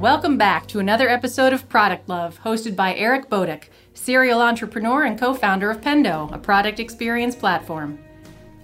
[0.00, 5.20] Welcome back to another episode of Product Love, hosted by Eric Boduch, serial entrepreneur and
[5.20, 7.98] co founder of Pendo, a product experience platform.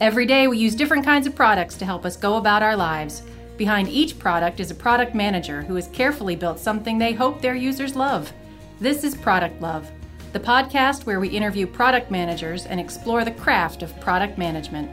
[0.00, 3.22] Every day, we use different kinds of products to help us go about our lives.
[3.58, 7.54] Behind each product is a product manager who has carefully built something they hope their
[7.54, 8.32] users love.
[8.80, 9.90] This is Product Love,
[10.32, 14.90] the podcast where we interview product managers and explore the craft of product management.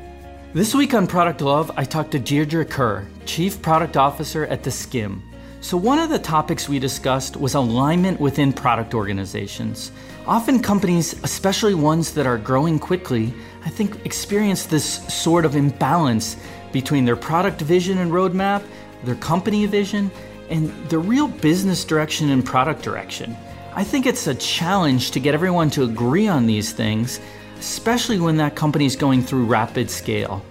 [0.53, 4.71] This week on Product Love, I talked to Dheerja Kaur, Chief Product Officer at The
[4.71, 5.21] Skimm.
[5.63, 9.93] So, one of the topics we discussed was alignment within product organizations.
[10.27, 13.33] Often, companies, especially ones that are growing quickly,
[13.63, 16.35] I think experience this sort of imbalance
[16.73, 18.61] between their product vision and roadmap,
[19.05, 20.11] their company vision,
[20.49, 23.33] and their real business direction and product direction.
[23.73, 27.21] I think it's a challenge to get everyone to agree on these things,
[27.57, 30.43] especially when that company is going through rapid scale.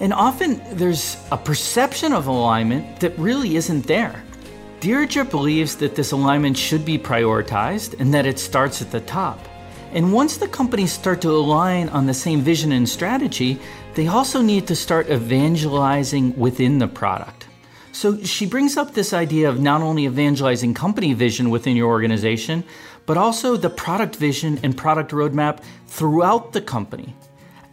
[0.00, 4.24] And often there's a perception of alignment that really isn't there.
[4.80, 9.40] Dheerja believes that this alignment should be prioritized and that it starts at the top.
[9.92, 13.58] And once the companies start to align on the same vision and strategy,
[13.94, 17.48] they also need to start evangelizing within the product.
[17.90, 22.62] So she brings up this idea of not only evangelizing company vision within your organization,
[23.04, 27.16] but also the product vision and product roadmap throughout the company.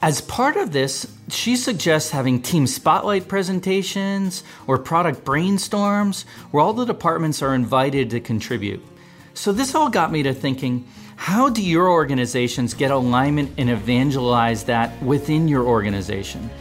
[0.06, 6.74] As part of this, she suggests having team spotlight presentations or product brainstorms where all
[6.74, 8.86] the departments are invited to contribute.
[9.34, 14.66] So, this all got me to thinking how do your organizations get alignment and evangelize
[14.66, 16.52] that within your organization?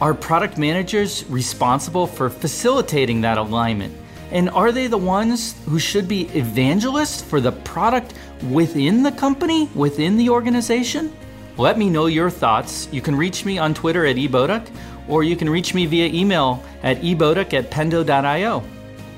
[0.00, 3.96] Are product managers responsible for facilitating that alignment?
[4.30, 8.14] And are they the ones who should be evangelists for the product
[8.48, 11.12] within the company, within the organization?
[11.58, 12.88] Let me know your thoughts.
[12.90, 14.66] You can reach me on Twitter at ebodick,
[15.06, 18.62] or you can reach me via email at ebodick at pendo.io.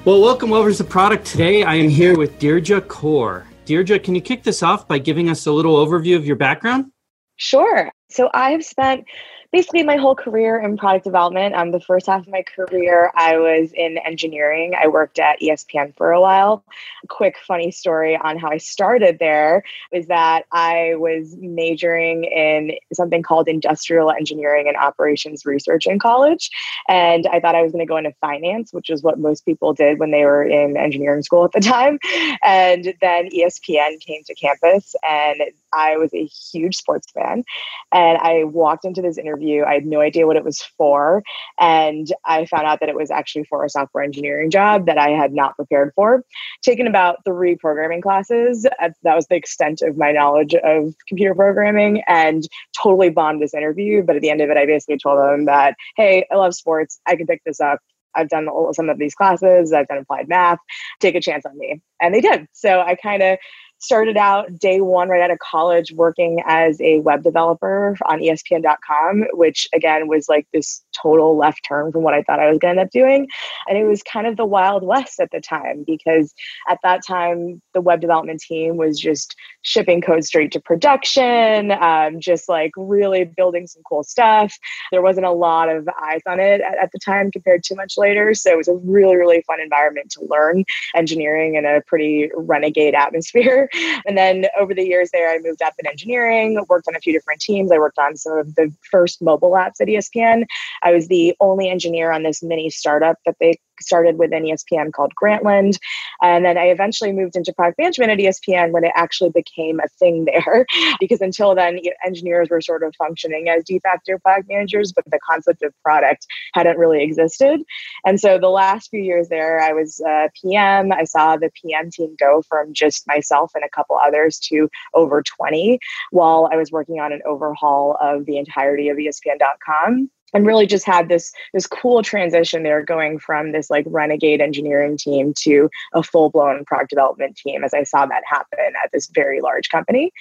[0.05, 1.63] Well, welcome over to the product today.
[1.63, 3.45] I am here with Dheerja Kaur.
[3.67, 6.91] Dheerja, can you kick this off by giving us a little overview of your background?
[7.37, 7.91] Sure.
[8.11, 9.05] So I have spent
[9.55, 11.55] basically my whole career in product development.
[11.55, 14.75] Um, the first half of my career, I was in engineering.
[14.77, 16.65] I worked at ESPN for a while.
[17.05, 19.63] A quick funny story on how I started there
[19.93, 26.51] is that I was majoring in something called industrial engineering and operations research in college.
[26.89, 29.73] And I thought I was going to go into finance, which is what most people
[29.73, 32.01] did when they were in engineering school at the time.
[32.43, 35.43] And then ESPN came to campus and
[35.75, 37.45] I was a huge sports fan.
[37.93, 39.65] And I walked into this interview.
[39.65, 41.23] I had no idea what it was for.
[41.59, 45.11] And I found out that it was actually for a software engineering job that I
[45.11, 46.25] had not prepared for.
[46.63, 48.63] Taken about three programming classes.
[48.63, 52.49] That was the extent of my knowledge of computer programming and
[52.81, 54.03] totally bombed this interview.
[54.03, 57.01] But at the end of it, I basically told them that, hey, I love sports.
[57.07, 57.81] I can pick this up.
[58.17, 59.73] I've done some of these classes.
[59.73, 60.61] I've done applied math.
[61.01, 61.83] Take a chance on me.
[62.01, 62.47] And they did.
[62.53, 63.39] So I kind of
[63.85, 69.25] started out day one right out of college working as a web developer on espn.com
[69.33, 72.75] which again was like this total left turn from what i thought i was going
[72.75, 73.29] to end up doing.
[73.69, 76.33] And it was kind of the wild west at the time because
[76.69, 82.21] at that time the web development team was just shipping code straight to production um,
[82.21, 84.55] just like really building some cool stuff.
[84.91, 87.95] There wasn't a lot of eyes on it at, at the time compared to much
[87.97, 88.35] later.
[88.35, 92.95] So it was a really really fun environment to learn engineering in a pretty renegade
[92.95, 93.69] atmosphere
[94.07, 97.13] and then over the years there, I moved up in engineering, worked on a few
[97.13, 97.71] different teams.
[97.73, 100.45] I worked on some of the first mobile apps at ESPN.
[100.83, 105.13] I was the only engineer on this mini startup that they started within ESPN called
[105.21, 105.79] Grantland.
[106.23, 109.89] And then I eventually moved into product management at ESPN when it actually became a
[109.99, 110.67] thing there.
[111.01, 115.19] because until then, engineers were sort of functioning as de facto product managers, but the
[115.29, 117.61] concept of product hadn't really existed.
[118.05, 120.93] And so the last few years there, I was a PM.
[120.93, 125.23] I saw the PM team go from just myself and a couple others to over
[125.23, 125.79] 20
[126.11, 130.85] while I was working on an overhaul of the entirety of ESPN.com and really just
[130.85, 136.03] had this this cool transition there going from this like renegade engineering team to a
[136.03, 140.13] full-blown product development team as i saw that happen at this very large company.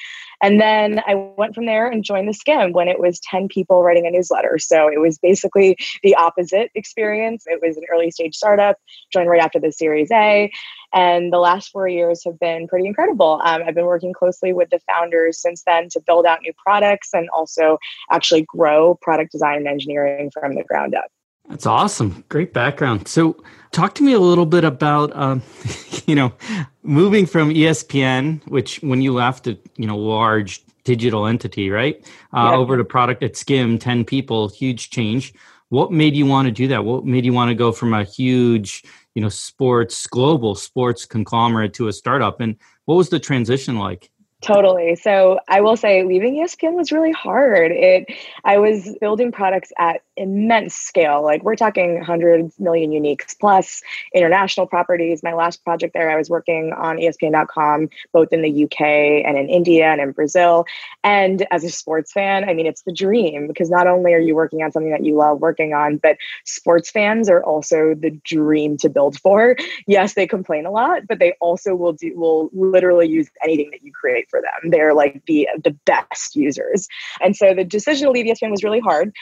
[0.41, 3.83] And then i went from there and joined the skimm when it was 10 people
[3.83, 4.59] writing a newsletter.
[4.59, 7.43] So it was basically the opposite experience.
[7.47, 8.77] It was an early stage startup
[9.11, 10.51] joined right after the series a
[10.93, 13.41] and the last four years have been pretty incredible.
[13.43, 17.09] Um, I've been working closely with the founders since then to build out new products
[17.13, 17.79] and also
[18.11, 21.05] actually grow product design and engineering from the ground up.
[21.49, 22.23] That's awesome.
[22.29, 23.07] Great background.
[23.07, 25.41] So, talk to me a little bit about, um,
[26.05, 26.31] you know,
[26.83, 31.99] moving from ESPN, which when you left a you know large digital entity, right,
[32.33, 32.55] uh, yeah.
[32.55, 35.33] over to product at Skimm, ten people, huge change.
[35.67, 36.85] What made you want to do that?
[36.85, 38.83] What made you want to go from a huge
[39.15, 42.39] you know sports global sports conglomerate to a startup.
[42.41, 42.55] And
[42.85, 44.11] what was the transition like
[44.43, 44.97] Totally.
[44.97, 47.71] So I will say leaving ESPN was really hard.
[47.71, 48.13] It
[48.43, 51.23] I was building products at immense scale.
[51.23, 53.81] Like we're talking hundreds million uniques plus
[54.13, 55.23] international properties.
[55.23, 59.47] My last project there, I was working on ESPN.com, both in the UK and in
[59.47, 60.65] India and in Brazil.
[61.05, 64.35] And as a sports fan, I mean, it's the dream because not only are you
[64.35, 68.75] working on something that you love working on, but sports fans are also the dream
[68.79, 69.55] to build for.
[69.87, 73.83] Yes, they complain a lot, but they also will do will literally use anything that
[73.83, 74.71] you create for them.
[74.71, 76.87] They're like the the best users.
[77.21, 79.13] And so the decision to leave ESPN was really hard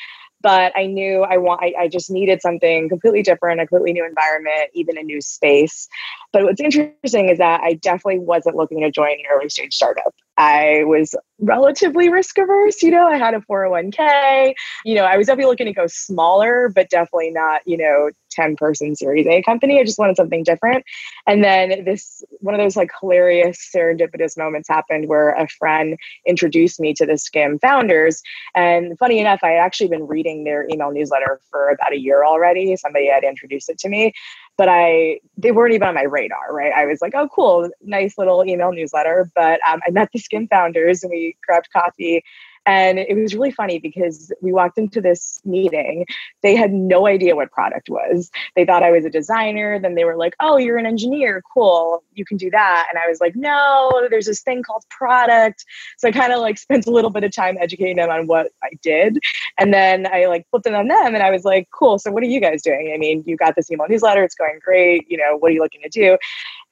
[0.41, 4.05] but I knew I want I, I, just needed something completely different, a completely new
[4.05, 5.87] environment, even a new space.
[6.33, 10.13] But what's interesting is that I definitely wasn't looking to join an early stage startup.
[10.37, 12.81] I was relatively risk averse.
[12.81, 14.53] You know, I had a 401k.
[14.85, 18.55] You know, I was definitely looking to go smaller, but definitely not, you know, 10
[18.55, 19.79] person Series A company.
[19.79, 20.85] I just wanted something different.
[21.27, 26.79] And then this, one of those like hilarious serendipitous moments happened where a friend introduced
[26.79, 28.21] me to the Skimm founders.
[28.55, 32.23] And funny enough, I had actually been reading their email newsletter for about a year
[32.23, 32.75] already.
[32.77, 34.13] Somebody had introduced it to me
[34.61, 36.71] but I they weren't even on my radar, right?
[36.71, 39.27] I was like, oh, cool, nice little email newsletter.
[39.33, 42.23] But um, I met the Skimm founders and we grabbed coffee
[42.65, 46.05] and it was really funny because we walked into this meeting.
[46.43, 48.29] They had no idea what product was.
[48.55, 49.79] They thought I was a designer.
[49.79, 51.41] Then they were like, oh, you're an engineer.
[51.53, 52.03] Cool.
[52.13, 52.87] You can do that.
[52.89, 55.65] And I was like, no, there's this thing called product.
[55.97, 58.51] So I kind of like spent a little bit of time educating them on what
[58.63, 59.19] I did.
[59.57, 61.97] And then I like flipped it on them and I was like, cool.
[61.97, 62.91] So what are you guys doing?
[62.93, 64.23] I mean, you got this email newsletter.
[64.23, 65.09] It's going great.
[65.09, 66.17] You know, what are you looking to do?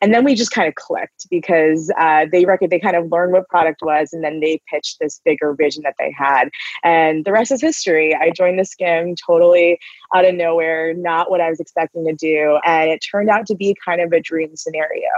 [0.01, 3.33] and then we just kind of clicked because uh, they reckon they kind of learned
[3.33, 6.49] what product was and then they pitched this bigger vision that they had.
[6.83, 8.15] And the rest is history.
[8.15, 9.79] I joined the Skimm totally
[10.13, 13.55] out of nowhere not what i was expecting to do and it turned out to
[13.55, 15.09] be kind of a dream scenario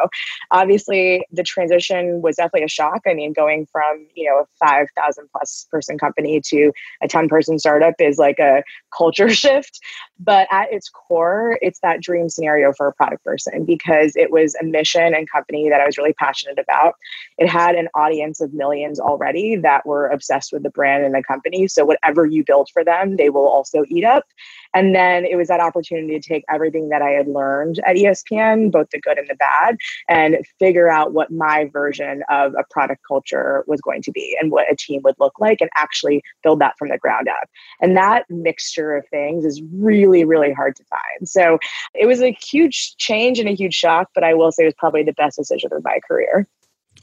[0.52, 5.28] obviously the transition was definitely a shock i mean going from you know a 5000
[5.32, 6.72] plus person company to
[7.02, 8.64] a 10 person startup is like a
[8.96, 9.80] culture shift
[10.20, 14.56] but at its core it's that dream scenario for a product person because it was
[14.56, 16.96] a mission and company that I was really passionate about.
[17.38, 21.24] It had an audience of millions already that were obsessed with the brand and the
[21.24, 21.68] company.
[21.68, 24.26] So whatever you build for them, they will also eat up.
[24.74, 28.72] And then it was that opportunity to take everything that I had learned at ESPN,
[28.72, 29.78] both the good and the bad,
[30.10, 34.52] and figure out what my version of a product culture was going to be and
[34.52, 37.50] what a team would look like and actually build that from the ground up.
[37.82, 41.30] And that mixture of things is really, really hard to find.
[41.30, 41.60] So
[41.94, 44.74] it was a huge change and a huge shock, but I will say it was
[44.78, 46.48] probably the best decision of my career.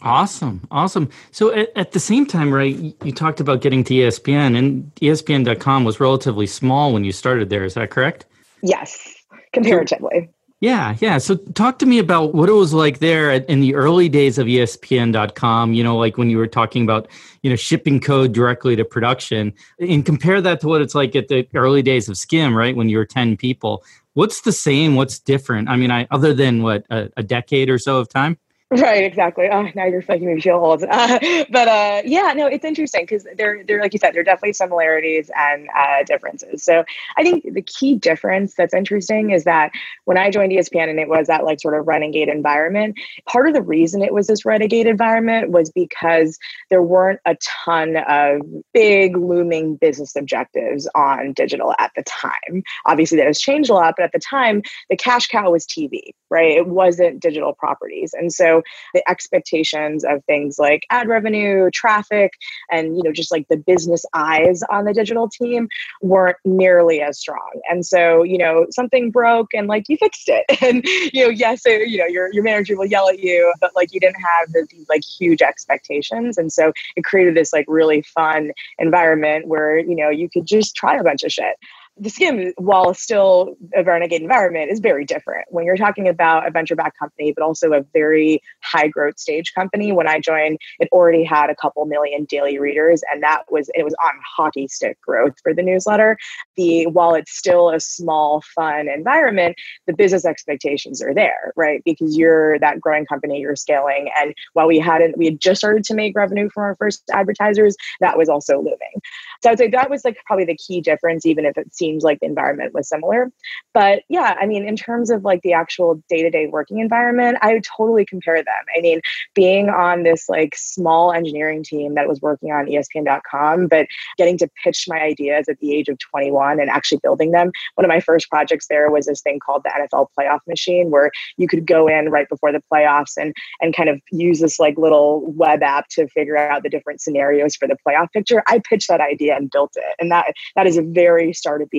[0.02, 0.66] Awesome.
[0.70, 1.08] Awesome.
[1.32, 5.84] So at, at, the same time, right, you talked about getting to ESPN and ESPN.com
[5.84, 7.64] was relatively small when you started there.
[7.64, 8.24] Is that correct?
[8.62, 9.14] Yes,
[9.52, 10.30] comparatively.
[10.60, 11.18] Yeah, yeah.
[11.18, 14.48] So talk to me about what it was like there in the early days of
[14.48, 17.06] ESPN.com, you know, like when you were talking about,
[17.42, 21.28] you know, shipping code directly to production and compare that to what it's like at
[21.28, 22.74] the early days of Skimm, right?
[22.74, 23.84] When you were 10 people.
[24.14, 24.96] What's the same?
[24.96, 25.68] What's different?
[25.68, 28.36] I mean, I, other than what, a, a decade or so of time?
[28.70, 29.48] Right, exactly.
[29.50, 30.82] Oh, now you're making me feel old.
[30.82, 31.18] Uh,
[31.50, 34.52] but uh, yeah, no, it's interesting because they're they're like you said, there are definitely
[34.52, 36.64] similarities and uh, differences.
[36.64, 36.84] So
[37.16, 39.70] I think the key difference that's interesting is that
[40.04, 42.96] when I joined ESPN and it was that like sort of renegade environment,
[43.26, 47.96] part of the reason it was this renegade environment was because there weren't a ton
[48.06, 48.42] of
[48.74, 52.62] big looming business objectives on digital at the time.
[52.84, 54.60] Obviously, that has changed a lot, but at the time,
[54.90, 56.56] the cash cow was TV, right?
[56.58, 58.57] It wasn't digital properties, and so
[58.94, 62.32] the expectations of things like ad revenue, traffic,
[62.70, 65.68] and you know just like the business eyes on the digital team
[66.02, 67.60] weren't nearly as strong.
[67.70, 71.62] And so you know something broke and like you fixed it, and you know yes,
[71.66, 74.52] it, you know your your manager will yell at you, but like you didn't have
[74.70, 79.94] these like huge expectations, and so it created this like really fun environment where you
[79.94, 81.56] know you could just try a bunch of shit
[82.00, 85.46] the Skimm, while still a renegade environment, is very different.
[85.50, 89.52] When you're talking about a venture backed company, but also a very high growth stage
[89.54, 93.70] company, when I joined, it already had a couple million daily readers, and that was
[93.74, 96.16] it was on hockey stick growth for the newsletter.
[96.56, 101.82] The while it's still a small, fun environment, the business expectations are there, right?
[101.84, 105.84] Because you're that growing company, you're scaling, and while we hadn't, we had just started
[105.84, 109.00] to make revenue from our first advertisers, that was also looming.
[109.42, 112.04] So I'd say that was like probably the key difference, even if it seemed seems
[112.04, 113.32] like the environment was similar.
[113.72, 117.38] But yeah, I mean, in terms of like the actual day to day working environment,
[117.40, 118.64] I would totally compare them.
[118.76, 119.00] I mean,
[119.34, 123.86] being on this like small engineering team that was working on ESPN.com, but
[124.18, 127.50] getting to pitch my ideas at the age of 21 and actually building them.
[127.76, 131.10] One of my first projects there was this thing called the NFL playoff machine where
[131.36, 134.76] you could go in right before the playoffs and and kind of use this like
[134.76, 138.42] little web app to figure out the different scenarios for the playoff picture.
[138.46, 139.94] I pitched that idea and built it.
[139.98, 141.32] And that that is a very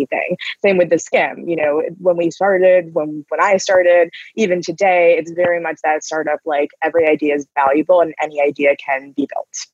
[0.05, 0.37] thing.
[0.61, 1.49] Same with the Skimm.
[1.49, 6.03] You know, when we started, when when I started, even today, it's very much that
[6.03, 9.67] startup like every idea is valuable and any idea can be built.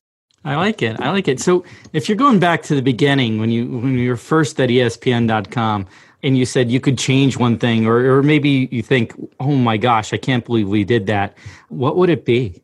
[0.44, 1.00] I like it.
[1.00, 1.40] I like it.
[1.40, 4.70] So if you're going back to the beginning when you when you were first at
[4.70, 5.86] ESPN.com
[6.22, 9.76] and you said you could change one thing or or maybe you think, "Oh my
[9.76, 11.36] gosh, I can't believe we did that."
[11.68, 12.62] What would it be?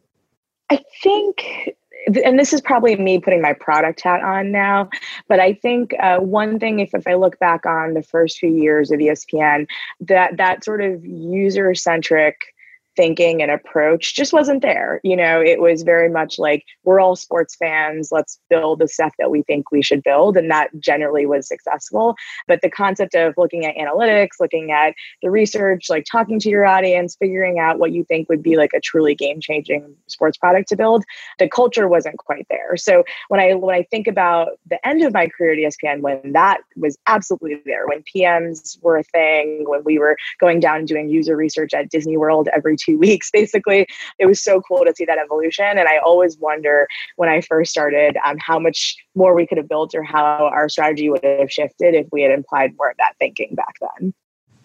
[0.71, 1.75] I think
[2.06, 4.88] and this is probably me putting my product hat on now,
[5.28, 8.50] but I think uh, one thing, if, if I look back on the first few
[8.50, 9.66] years of ESPN,
[10.00, 12.37] that that sort of user centric
[12.96, 15.00] thinking and approach just wasn't there.
[15.02, 19.12] You know, it was very much like we're all sports fans, let's build the stuff
[19.18, 20.37] that we think we should build.
[20.37, 22.14] And that generally was successful.
[22.46, 26.66] But the concept of looking at analytics, looking at the research, like talking to your
[26.66, 30.68] audience, figuring out what you think would be like a truly game changing sports product
[30.68, 31.04] to build,
[31.38, 32.76] the culture wasn't quite there.
[32.76, 36.32] So when I when I think about the end of my career at ESPN, when
[36.32, 40.88] that was absolutely there, when PMs were a thing, when we were going down and
[40.88, 43.86] doing user research at Disney World every two weeks, basically.
[44.18, 45.66] It was so cool to see that evolution.
[45.66, 46.86] And I always wonder
[47.16, 50.68] when I first started um, how much more we could have built or how our
[50.68, 54.14] strategy would have shifted if we had implied more of that thinking back then.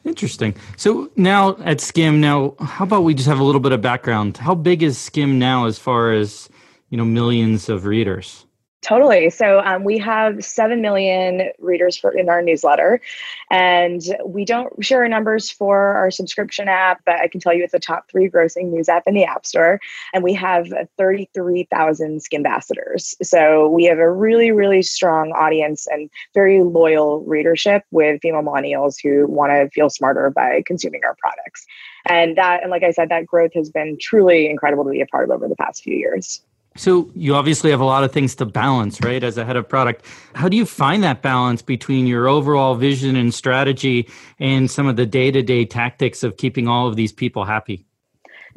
[0.08, 0.56] Interesting.
[0.78, 4.38] So now at Skimm, now how about we just have a little bit of background?
[4.38, 6.50] How big is Skimm now as far as
[6.90, 8.47] you know millions of readers?
[8.82, 9.30] Totally.
[9.30, 13.02] So um, we have 7 million readers for, in our newsletter.
[13.50, 17.64] And we don't share our numbers for our subscription app, but I can tell you
[17.64, 19.80] it's a top three grossing news app in the App Store.
[20.14, 20.68] And we have
[20.98, 23.16] 33,000 Skimm ambassadors.
[23.22, 28.96] So we have a really, really strong audience and very loyal readership with female millennials
[29.02, 31.66] who want to feel smarter by consuming our products.
[32.06, 35.08] And that, and like I said, that growth has been truly incredible to be a
[35.08, 36.42] part of over the past few years.
[36.78, 39.24] So you obviously have a lot of things to balance, right?
[39.24, 40.06] As a head of product,
[40.36, 44.08] how do you find that balance between your overall vision and strategy
[44.40, 47.87] and some of the day-to-day tactics of keeping all of these people happy?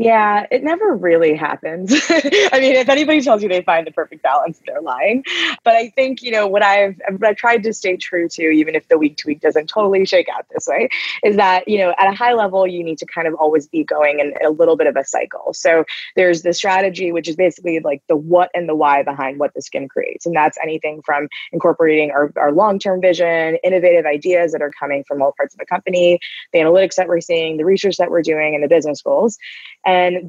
[0.01, 1.93] Yeah, it never really happens.
[2.09, 5.23] I mean, if anybody tells you they find the perfect balance, they're lying.
[5.63, 8.89] But I think, you know, what I've, I've tried to stay true to, even if
[8.89, 10.89] the week to week doesn't totally shake out this way,
[11.23, 13.85] is that, you know, at a high level, you need to kind of always be
[13.85, 15.53] going in a little bit of a cycle.
[15.53, 15.85] So
[16.17, 19.61] there's the strategy, which is basically like the what and the why behind what the
[19.61, 20.25] Skimm creates.
[20.25, 25.05] And that's anything from incorporating our, our long term vision, innovative ideas that are coming
[25.07, 26.19] from all parts of the company,
[26.55, 29.37] the analytics that we're seeing, the research that we're doing, and the business goals.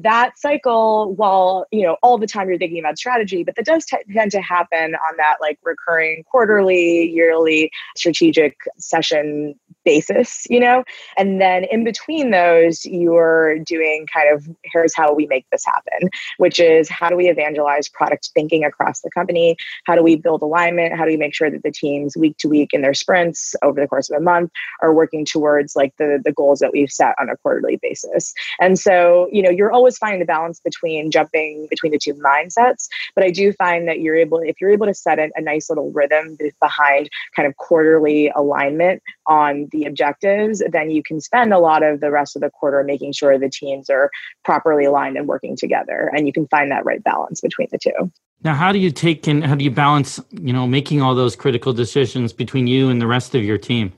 [0.02, 3.84] That cycle, while, you know, all the time you're thinking about strategy, but that does
[3.84, 9.54] t- tend to happen on that like recurring quarterly, yearly strategic session
[9.84, 10.84] basis, you know?
[11.16, 16.08] And then in between those, you're doing kind of here's how we make this happen,
[16.38, 19.56] which is how do we evangelize product thinking across the company?
[19.84, 20.96] How do we build alignment?
[20.96, 23.80] How do we make sure that the teams week to week in their sprints over
[23.80, 24.50] the course of a month
[24.80, 28.32] are working towards like the, the goals that we've set on a quarterly basis?
[28.60, 32.88] And so, you know, you're always finding the balance between jumping between the two mindsets.
[33.14, 35.68] But I do find that you're able, if you're able to set a, a nice
[35.68, 41.58] little rhythm behind kind of quarterly alignment on the objectives, then you can spend a
[41.58, 44.10] lot of the rest of the quarter making sure the teams are
[44.44, 46.10] properly aligned and working together.
[46.14, 48.10] And you can find that right balance between the two.
[48.44, 51.36] Now, how do you take and how do you balance, you know, making all those
[51.36, 53.92] critical decisions between you and the rest of your team?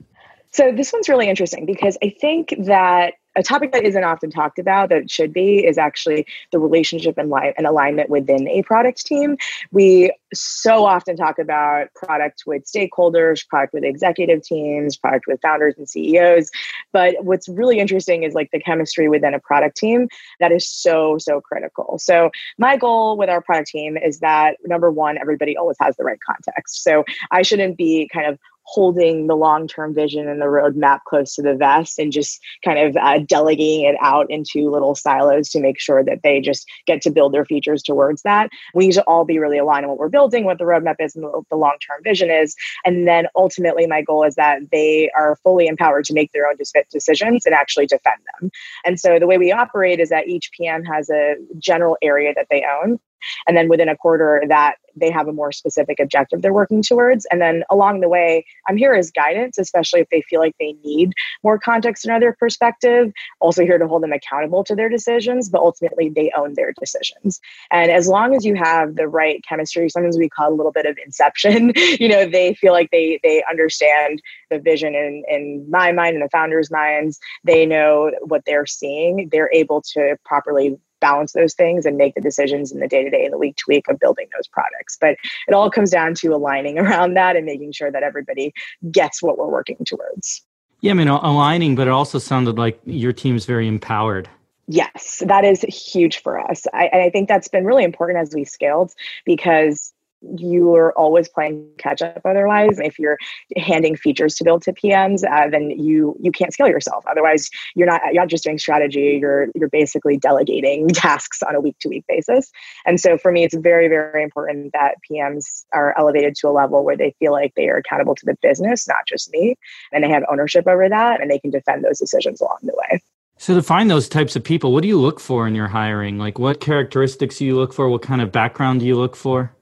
[0.51, 4.59] So this one's really interesting because I think that a topic that isn't often talked
[4.59, 9.05] about that should be is actually the relationship and, li- and alignment within a product
[9.05, 9.37] team.
[9.71, 15.75] We so often talk about product with stakeholders, product with executive teams, product with founders
[15.77, 16.49] and CEOs.
[16.91, 20.07] But what's really interesting is like the chemistry within a product team
[20.39, 21.99] that is so, so critical.
[21.99, 26.03] So, my goal with our product team is that number one, everybody always has the
[26.03, 26.83] right context.
[26.83, 31.35] So, I shouldn't be kind of holding the long term vision and the roadmap close
[31.35, 35.59] to the vest and just kind of uh, delegating it out into little silos to
[35.59, 38.49] make sure that they just get to build their features towards that.
[38.73, 41.15] We need to all be really aligned on what we're building, what the roadmap is,
[41.15, 42.55] and what the long term vision is.
[42.83, 46.55] And then ultimately, my goal is that they are fully empowered to make their own
[46.91, 48.51] decisions and actually defend them.
[48.83, 52.47] And so the way we operate is that each PM has a general area that
[52.49, 52.99] they own
[53.47, 57.25] And then within a quarter, that they have a more specific objective they're working towards.
[57.25, 60.73] And then along the way, I'm here as guidance, especially if they feel like they
[60.83, 61.13] need
[61.43, 63.11] more context and other perspective.
[63.39, 67.39] Also here to hold them accountable to their decisions, but ultimately they own their decisions.
[67.71, 70.85] And as long as you have the right chemistry, sometimes we call a little bit
[70.85, 75.91] of inception, you know, they feel like they they understand the vision in, in my
[75.91, 77.19] mind and the founders' minds.
[77.43, 79.29] They know what they're seeing.
[79.31, 83.09] They're able to properly balance those things and make the decisions in the day to
[83.09, 84.97] day and the week to week of building those products.
[84.99, 88.53] But it all comes down to aligning around that and making sure that everybody
[88.91, 90.41] gets what we're working towards.
[90.81, 94.29] Yeah, I mean, aligning, but it also sounded like your team's very empowered.
[94.67, 96.65] Yes, that is huge for us.
[96.73, 98.93] I, and I think that's been really important as we scaled
[99.25, 99.93] because
[100.37, 102.79] you are always playing catch up otherwise.
[102.79, 103.17] If you're
[103.57, 107.03] handing features to build to pms uh, then you you can't scale yourself.
[107.09, 109.17] Otherwise you're not you're not just doing strategy.
[109.19, 112.51] You're you're basically delegating tasks on a week to week basis.
[112.85, 116.83] And so for me it's very very important that pms are elevated to a level
[116.83, 119.55] where they feel like they are accountable to the business not just me
[119.91, 123.01] and they have ownership over that and they can defend those decisions along the way.
[123.37, 126.17] So to find those types of people what do you look for in your hiring?
[126.17, 127.89] Like what characteristics do you look for?
[127.89, 129.54] What kind of background do you look for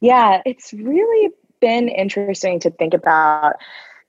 [0.00, 1.30] yeah, it's really
[1.60, 3.56] been interesting to think about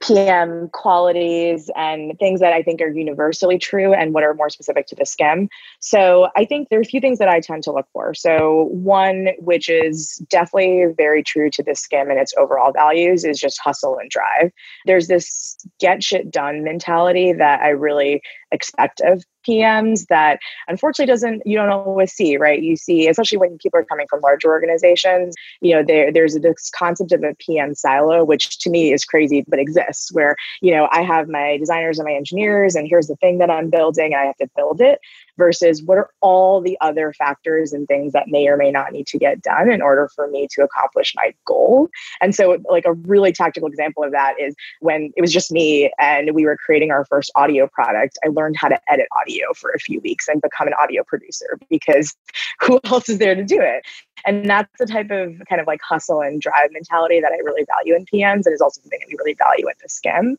[0.02, 4.88] PM qualities and things that I think are universally true and what are more specific
[4.88, 5.48] to the Skimm.
[5.80, 8.14] So I think there are a few things that I tend to look for.
[8.16, 13.40] So one, which is definitely very true to the Skimm and its overall values, is
[13.40, 14.52] just hustle and drive.
[14.86, 18.22] There's this get shit done mentality that I really
[18.52, 22.62] expect of PMs that unfortunately doesn't you don't always see, right?
[22.62, 26.70] You see, especially when people are coming from larger organizations, you know, there there's this
[26.76, 30.88] concept of a PM silo, which to me is crazy, but exists, where you know
[30.92, 34.22] I have my designers and my engineers, and here's the thing that I'm building, and
[34.22, 35.00] I have to build it
[35.38, 39.08] versus what are all the other factors and things that may or may not need
[39.08, 41.90] to get done in order for me to accomplish my goal.
[42.22, 45.92] And so, like, a really tactical example of that is when it was just me
[46.00, 49.72] and we were creating our first audio product, I learned how to edit audio for
[49.72, 52.16] a few weeks and become an audio producer because
[52.62, 53.86] who else is there to do it?
[54.26, 57.66] And that's the type of kind of like hustle and drive mentality that I really
[57.66, 60.36] value in PMs and is also something that we really value at the Skimm.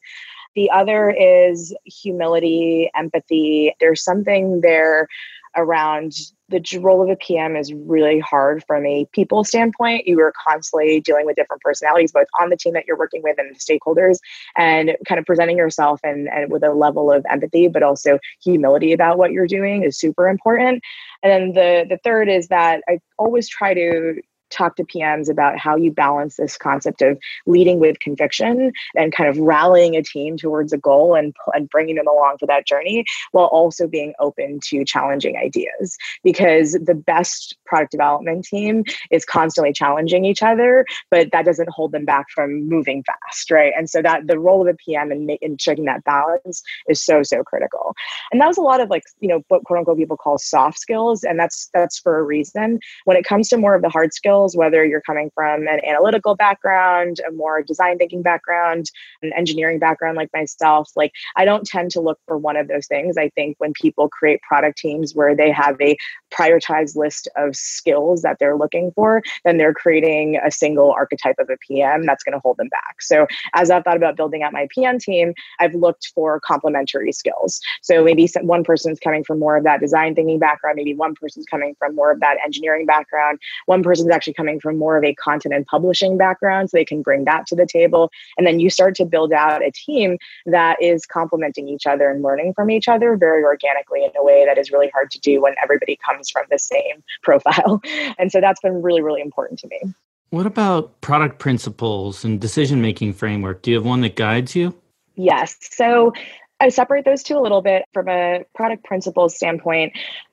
[0.54, 3.74] The other is humility, empathy.
[3.80, 5.08] There's something there
[5.56, 6.14] around
[6.48, 10.06] the role of a PM is really hard from a people standpoint.
[10.06, 13.38] You are constantly dealing with different personalities, both on the team that you're working with
[13.38, 14.18] and the stakeholders,
[14.56, 18.92] and kind of presenting yourself and, and with a level of empathy, but also humility
[18.92, 20.82] about what you're doing is super important.
[21.22, 24.20] And then the the third is that I always try to
[24.52, 29.28] talk to PMs about how you balance this concept of leading with conviction and kind
[29.28, 33.04] of rallying a team towards a goal and, and bringing them along for that journey
[33.32, 35.96] while also being open to challenging ideas.
[36.22, 41.92] Because the best product development team is constantly challenging each other, but that doesn't hold
[41.92, 43.72] them back from moving fast, right?
[43.76, 47.22] And so that the role of a PM and, in checking that balance is so,
[47.22, 47.94] so critical.
[48.30, 50.78] And that was a lot of like, you know, what quote unquote people call soft
[50.78, 51.24] skills.
[51.24, 52.78] And that's that's for a reason.
[53.04, 55.80] When it comes to more of the hard skills, skills, whether you're coming from an
[55.84, 58.90] analytical background, a more design thinking background,
[59.22, 60.90] an engineering background like myself.
[60.96, 63.16] Like, I don't tend to look for one of those things.
[63.16, 65.96] I think when people create product teams where they have a
[66.32, 71.48] prioritized list of skills that they're looking for, then they're creating a single archetype of
[71.50, 73.00] a PM that's going to hold them back.
[73.00, 77.60] So, as I've thought about building out my PM team, I've looked for complementary skills.
[77.82, 81.46] So, maybe one person's coming from more of that design thinking background, maybe one person's
[81.46, 85.04] coming from more of that engineering background, one person's actually actually coming from more of
[85.04, 88.10] a content and publishing background, so they can bring that to the table.
[88.36, 92.22] And then you start to build out a team that is complementing each other and
[92.22, 95.42] learning from each other very organically in a way that is really hard to do
[95.42, 97.80] when everybody comes from the same profile.
[98.18, 99.94] And so that's been really, really important to me.
[100.30, 103.62] What about product principles and decision making framework?
[103.62, 104.74] Do you have one that guides you?
[105.14, 105.56] Yes.
[105.60, 106.14] So
[106.58, 109.92] I separate those two a little bit from a product principles standpoint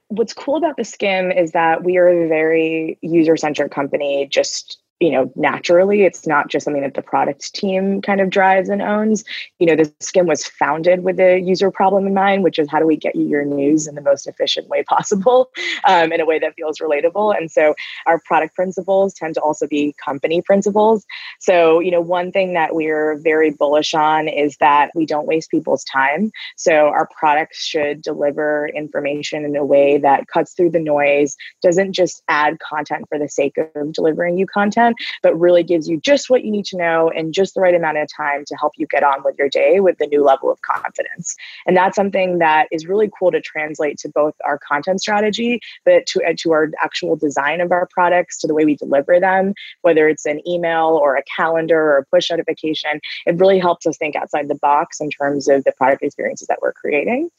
[0.10, 4.80] what's cool about the Skimm is that we are a very user centric company just
[5.00, 6.04] you know, naturally.
[6.04, 9.24] It's not just something that the product team kind of drives and owns.
[9.58, 12.80] You know, the Skimm was founded with a user problem in mind, which is how
[12.80, 15.52] do we get you your news in the most efficient way possible,
[15.86, 17.36] um, in a way that feels relatable.
[17.36, 17.76] And so
[18.08, 21.06] our product principles tend to also be company principles.
[21.40, 25.50] So, you know, one thing that we're very bullish on is that we don't waste
[25.50, 26.32] people's time.
[26.58, 31.94] So our products should deliver information in a way that cuts through the noise, doesn't
[31.94, 34.89] just add content for the sake of delivering you content
[35.24, 37.98] but really gives you just what you need to know in just the right amount
[37.98, 40.62] of time to help you get on with your day with the new level of
[40.62, 41.36] confidence.
[41.66, 46.06] And that's something that is really cool to translate to both our content strategy, but
[46.08, 49.54] to, uh, to our actual design of our products, to the way we deliver them,
[49.82, 53.00] whether it's an email or a calendar or a push notification.
[53.26, 56.60] It really helps us think outside the box in terms of the product experiences that
[56.62, 57.30] we're creating.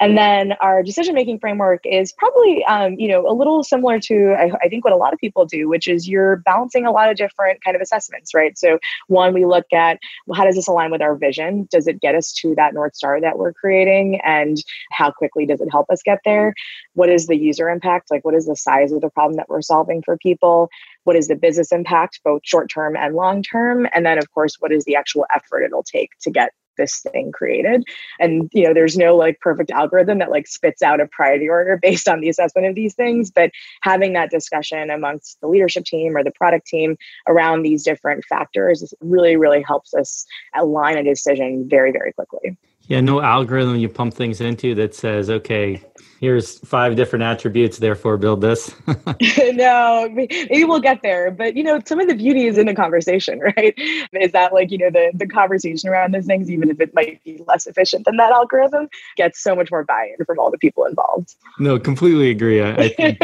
[0.00, 4.34] And then our decision making framework is probably, um, you know, a little similar to
[4.36, 7.10] I, I, think what a lot of people do, which is you're balancing a lot
[7.10, 8.58] of different kind of assessments, right?
[8.58, 11.68] So one, we look at well, how does this align with our vision?
[11.70, 14.56] Does it get us to that north star that we're creating, and
[14.90, 16.54] how quickly does it help us get there?
[16.94, 18.10] What is the user impact?
[18.10, 20.70] Like, what is the size of the problem that we're solving for people?
[21.04, 23.86] What is the business impact, both short term and long term?
[23.92, 27.32] And then, of course, what is the actual effort it'll take to get this thing
[27.32, 27.84] created.
[28.20, 31.78] And you know there's no like perfect algorithm that like spits out a priority order
[31.82, 33.50] based on the assessment of these things but
[33.82, 36.96] having that discussion amongst the leadership team or the product team
[37.28, 42.56] around these different factors really really helps us align a decision very very quickly.
[42.86, 45.82] Yeah no algorithm you pump things into that says okay
[46.24, 48.74] here's five different attributes therefore build this.
[49.54, 52.74] No maybe we'll get there but you know some of the beauty is in the
[52.74, 53.74] conversation right?
[54.12, 57.22] Is that like you know the the conversation around those things even if it might
[57.24, 60.84] be less efficient than that algorithm gets so much more buy-in from all the people
[60.86, 61.34] involved.
[61.58, 62.62] No completely agree.
[62.62, 63.18] I, I think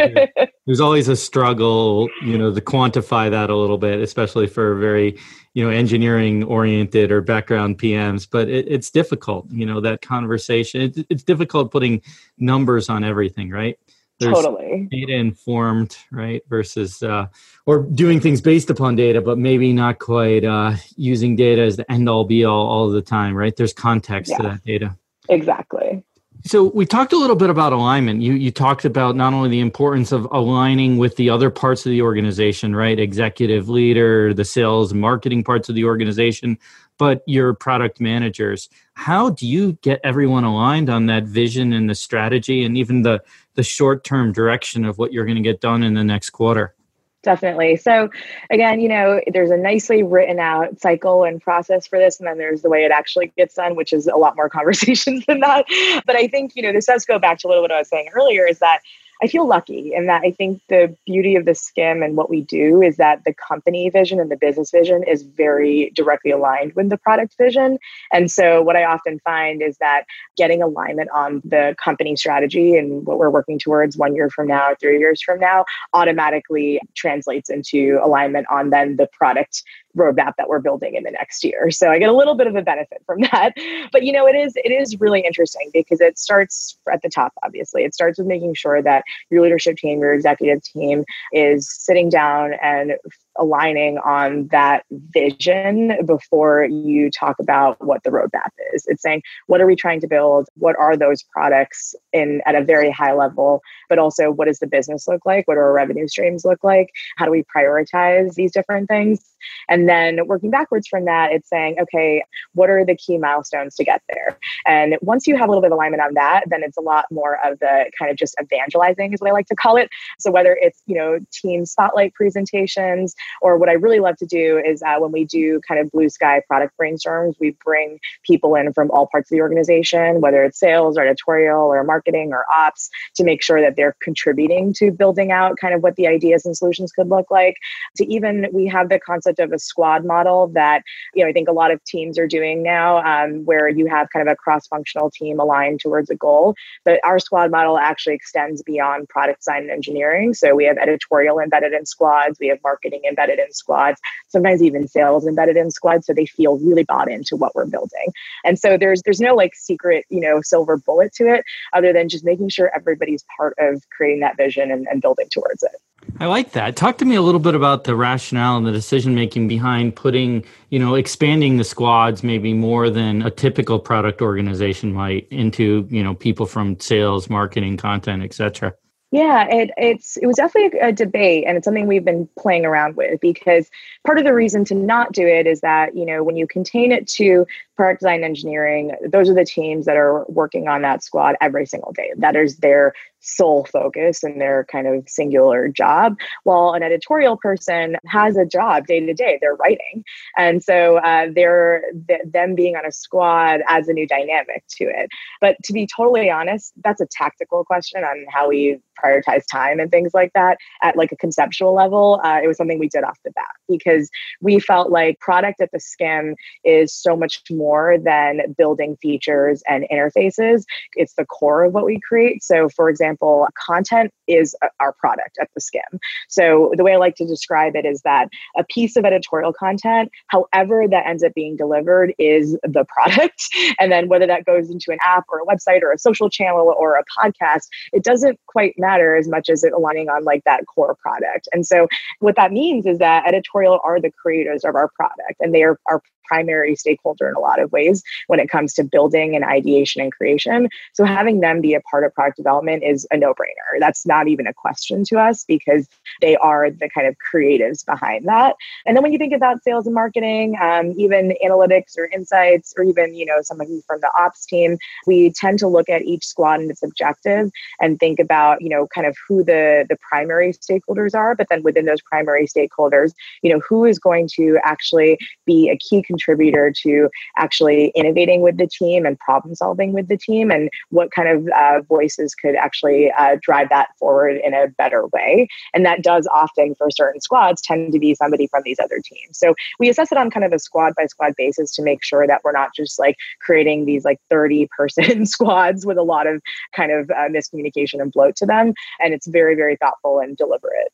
[0.66, 5.18] there's always a struggle you know to quantify that a little bit especially for very
[5.54, 10.80] you know engineering oriented or background pms but it, it's difficult you know that conversation.
[10.82, 12.02] It, it's difficult putting
[12.38, 13.78] numbers on everything right?
[14.18, 14.86] There's totally.
[14.90, 17.28] data informed right versus uh,
[17.64, 21.90] or doing things based upon data but maybe not quite uh, using data as the
[21.90, 23.56] end all be all all the time right?
[23.56, 24.36] There's context yeah.
[24.36, 24.96] to that data.
[25.28, 26.04] Exactly
[26.44, 28.22] so we talked a little bit about alignment.
[28.22, 31.90] You you talked about not only the importance of aligning with the other parts of
[31.90, 32.98] the organization, right?
[32.98, 36.58] Executive leader, the sales marketing parts of the organization,
[36.98, 38.68] but your product managers.
[38.94, 43.22] How do you get everyone aligned on that vision and the strategy and even the
[43.54, 46.74] the short-term direction of what you're going to get done in the next quarter?
[47.22, 47.76] Definitely.
[47.76, 48.08] So,
[48.50, 52.18] again, you know, there's a nicely written out cycle and process for this.
[52.18, 55.26] And then there's the way it actually gets done, which is a lot more conversations
[55.26, 55.66] than that.
[56.06, 57.80] But I think, you know, this does go back to a little bit what I
[57.80, 58.80] was saying earlier is that
[59.22, 62.42] I feel lucky in that I think the beauty of the Skimm and what we
[62.42, 66.88] do is that the company vision and the business vision is very directly aligned with
[66.88, 67.78] the product vision.
[68.12, 70.04] And so, what I often find is that
[70.36, 74.74] getting alignment on the company strategy and what we're working towards one year from now,
[74.80, 79.62] three years from now, automatically translates into alignment on then the product
[79.96, 81.70] roadmap that we're building in the next year.
[81.70, 83.52] So I get a little bit of a benefit from that.
[83.92, 87.32] But you know, it is it is really interesting because it starts at the top,
[87.42, 87.84] obviously.
[87.84, 92.52] It starts with making sure that your leadership team, your executive team is sitting down
[92.62, 92.92] and
[93.40, 98.84] aligning on that vision before you talk about what the roadmap is.
[98.86, 100.48] It's saying, what are we trying to build?
[100.54, 103.62] What are those products in at a very high level?
[103.88, 105.48] But also, what does the business look like?
[105.48, 106.90] What do our revenue streams look like?
[107.16, 109.24] How do we prioritize these different things?
[109.68, 112.22] And then working backwards from that, it's saying, okay,
[112.54, 114.38] what are the key milestones to get there?
[114.66, 117.06] And once you have a little bit of alignment on that, then it's a lot
[117.10, 119.88] more of the kind of just evangelizing is what I like to call it.
[120.18, 124.58] So whether it's, you know, team spotlight presentations, or what I really love to do
[124.64, 128.72] is uh, when we do kind of blue sky product brainstorms, we bring people in
[128.72, 132.90] from all parts of the organization, whether it's sales or editorial or marketing or ops,
[133.16, 136.56] to make sure that they're contributing to building out kind of what the ideas and
[136.56, 137.54] solutions could look like.
[137.96, 140.82] To even, we have the concept of a squad model that,
[141.14, 144.08] you know, I think a lot of teams are doing now, um, where you have
[144.10, 146.54] kind of a cross functional team aligned towards a goal.
[146.84, 150.34] But our squad model actually extends beyond product design and engineering.
[150.34, 154.62] So we have editorial embedded in squads, we have marketing embedded embedded in squads, sometimes
[154.62, 158.12] even sales embedded in squads, so they feel really bought into what we're building.
[158.44, 162.08] And so there's there's no like secret, you know, silver bullet to it, other than
[162.08, 165.76] just making sure everybody's part of creating that vision and, and building towards it.
[166.18, 166.76] I like that.
[166.76, 170.44] Talk to me a little bit about the rationale and the decision making behind putting,
[170.70, 176.02] you know, expanding the squads maybe more than a typical product organization might into, you
[176.02, 178.74] know, people from sales, marketing, content, etc.
[179.12, 182.64] Yeah, it, it's it was definitely a, a, debate, and it's something we've been playing
[182.64, 183.68] around with because
[184.06, 186.92] part of the reason to not do it is that you know when you contain
[186.92, 187.44] it to
[187.80, 191.92] product design engineering, those are the teams that are working on that squad every single
[191.92, 192.12] day.
[192.14, 197.96] That is their sole focus and their kind of singular job while an editorial person
[198.06, 200.04] has a job day to day they're writing.
[200.36, 204.84] And so uh, they're th- them being on a squad adds a new dynamic to
[204.84, 205.10] it.
[205.40, 209.90] But to be totally honest that's a tactical question on how we prioritize time and
[209.90, 212.20] things like that at like a conceptual level.
[212.24, 215.70] Uh, it was something we did off the bat because we felt like product at
[215.72, 221.72] the Skimm is so much more than building features and interfaces it's the core of
[221.72, 225.98] what we create so for example example, content is our product at the Skimm.
[226.28, 230.10] So the way I like to describe it is that a piece of editorial content,
[230.28, 233.42] however that ends up being delivered, is the product.
[233.78, 236.74] And then whether that goes into an app or a website or a social channel
[236.76, 240.66] or a podcast, it doesn't quite matter as much as it aligning on like that
[240.66, 241.48] core product.
[241.52, 245.54] And so what that means is that editorial are the creators of our product and
[245.54, 249.34] they are our primary stakeholder in a lot of ways when it comes to building
[249.34, 250.68] and ideation and creation.
[250.94, 253.78] So having them be a part of product development is a no brainer.
[253.78, 255.86] That's not even a question to us because
[256.20, 258.56] they are the kind of creatives behind that.
[258.86, 262.84] And then when you think about sales and marketing, um, even analytics or insights, or
[262.84, 266.60] even you know somebody from the ops team, we tend to look at each squad
[266.60, 271.14] and its objective and think about you know kind of who the the primary stakeholders
[271.14, 275.68] are, but then within those primary stakeholders, you know who is going to actually be
[275.68, 277.08] a key contributor to
[277.40, 281.48] actually innovating with the team and problem solving with the team, and what kind of
[281.48, 285.48] uh, voices could actually uh, drive that forward in a better way.
[285.74, 289.38] And that does often, for certain squads, tend to be somebody from these other teams.
[289.38, 292.26] So we assess it on kind of a squad by squad basis to make sure
[292.26, 296.42] that we're not just like creating these like 30 person squads with a lot of
[296.74, 298.74] kind of uh, miscommunication and bloat to them.
[299.00, 300.92] And it's very, very thoughtful and deliberate.